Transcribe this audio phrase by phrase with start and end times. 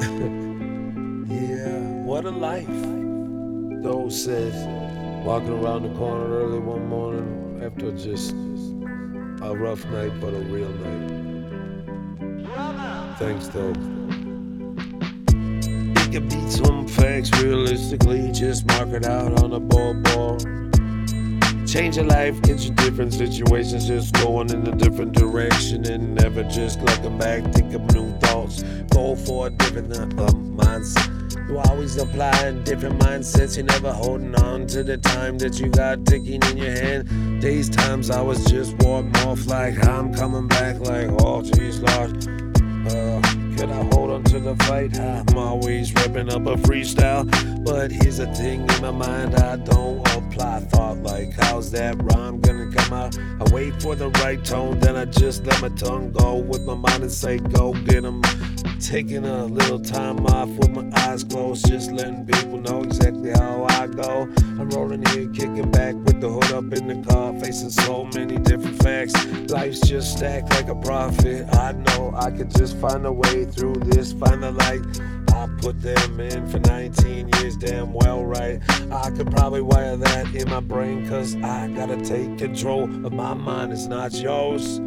[1.28, 2.66] yeah, what a life.
[3.82, 4.52] Doe said,
[5.24, 8.32] walking around the corner early one morning after just
[9.42, 11.20] a rough night, but a real night.
[13.18, 13.74] Thanks, Doe.
[16.10, 20.69] You beat some facts realistically, just mark it out on a board.
[21.70, 26.42] Change your life, get you different situations, just going in a different direction and never
[26.42, 27.44] just looking back.
[27.52, 31.48] Think of new thoughts, go for a different uh, mindset.
[31.48, 36.04] You always applying different mindsets, you never holding on to the time that you got
[36.06, 37.40] ticking in your hand.
[37.40, 42.26] Days, times I was just walking off like I'm coming back, like, oh, geez, Lord.
[42.88, 44.98] Uh, could I hold on to the fight?
[44.98, 47.26] I'm always ripping up a freestyle.
[47.62, 52.40] But here's the thing in my mind, I don't apply thought like, how's that rhyme
[52.40, 53.18] gonna come out?
[53.18, 56.74] I wait for the right tone, then I just let my tongue go with my
[56.74, 58.22] mind and say, go get 'em.
[58.80, 63.66] Taking a little time off with my eyes closed, just letting people know exactly how
[63.68, 64.22] I go.
[64.38, 68.38] I'm rolling here, kicking back with the hood up in the car, facing so many
[68.38, 69.12] different facts.
[69.50, 71.46] Life's just stacked like a profit.
[71.54, 74.80] I know I could just find a way through this, find the light.
[75.34, 78.60] I put them in for 19 years, damn well right.
[78.90, 83.34] I could probably wire that in my brain, cause I gotta take control of my
[83.34, 84.80] mind, it's not yours.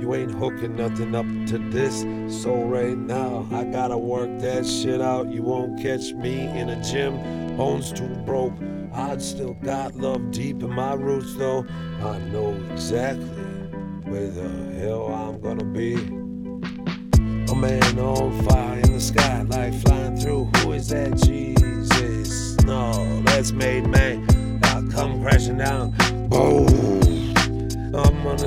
[0.00, 2.02] You ain't hooking nothing up to this.
[2.42, 5.30] So right now, I gotta work that shit out.
[5.32, 8.54] You won't catch me in a gym, bones too broke.
[8.94, 11.66] I still got love deep in my roots, though.
[12.00, 13.26] I know exactly
[14.04, 15.94] where the hell I'm gonna be.
[17.50, 20.44] A man on fire in the sky, like flying through.
[20.58, 21.16] Who is that?
[21.16, 22.56] Jesus.
[22.64, 24.24] No, that's Mandman.
[24.64, 25.94] I come crashing down.
[26.28, 26.77] Boom.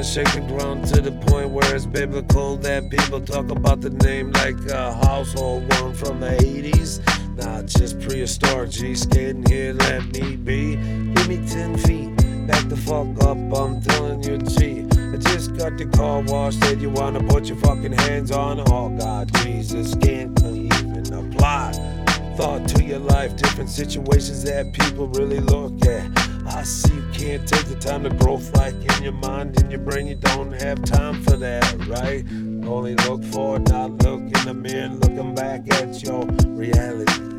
[0.04, 4.32] Shake the ground to the point where it's biblical that people talk about the name
[4.32, 7.00] like a household one from the 80s.
[7.38, 10.76] Not just prehistoric, G skating here, let me be.
[10.76, 14.86] Give me 10 feet, back the fuck up, I'm telling you, G.
[15.14, 18.60] I just got the car wash that you wanna put your fucking hands on.
[18.68, 22.01] Oh God, Jesus, can't even apply
[22.36, 26.10] thought to your life, different situations that people really look at.
[26.48, 29.80] I see you can't take the time to growth like in your mind, in your
[29.80, 32.26] brain, you don't have time for that, right?
[32.68, 37.32] Only look forward, not look in the mirror, looking back at your reality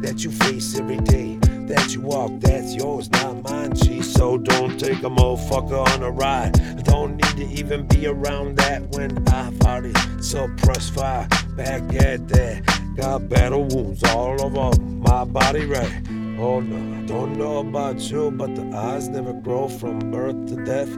[0.00, 4.00] that you face every day, that you walk, that's yours, not mine, G.
[4.00, 6.60] So don't take a motherfucker on a ride.
[6.60, 11.28] I don't need to even be around that when I've already suppressed fire.
[11.58, 15.90] Back at that, got battle wounds all over my body, right?
[16.38, 20.64] Oh no, I don't know about you, but the eyes never grow from birth to
[20.64, 20.88] death.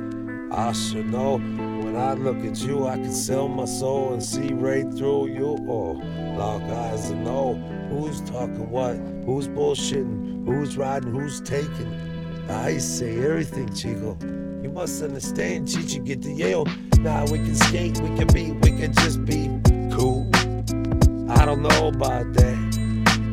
[0.52, 1.38] I should know.
[1.38, 5.56] When I look at you, I can sell my soul and see right through you.
[5.66, 5.92] Oh,
[6.36, 7.54] lock eyes and know
[7.88, 11.90] who's talking what, who's bullshitting, who's riding, who's taking.
[12.50, 14.18] I say everything, Chico.
[14.62, 16.66] You must understand, Chichi, get to Yale.
[16.98, 19.48] Now we can skate, we can be, we can just be
[19.90, 20.29] cool.
[21.40, 22.56] I don't know about that.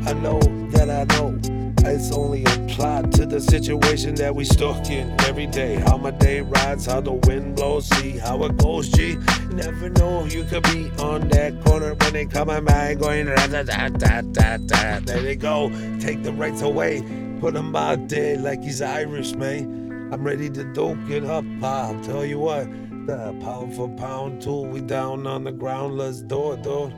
[0.07, 0.39] I know
[0.71, 1.37] that I know.
[1.85, 5.75] It's only applied to the situation that we stuck in every day.
[5.75, 9.17] How my day rides, how the wind blows, see how it goes, G.
[9.51, 13.63] Never know you could be on that corner when they coming by going da da
[13.63, 14.21] da da
[14.55, 14.99] da.
[15.01, 15.69] There they go,
[15.99, 17.01] take the rights away,
[17.41, 20.09] put him out there like he's Irish, man.
[20.13, 22.69] I'm ready to dope it up, I'll tell you what.
[23.05, 26.93] The pound for pound tool, we down on the ground, let's do it, dude.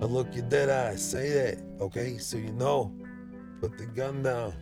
[0.00, 2.18] I look you dead eye, say that, okay?
[2.18, 2.92] So you know.
[3.60, 4.54] Put the gun down.